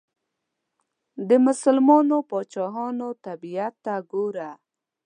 د 1.27 1.29
مسلمانو 1.47 2.17
پاچاهانو 2.29 3.07
طبیعت 3.25 3.73
ته 3.85 3.93
وګورئ. 3.99 4.47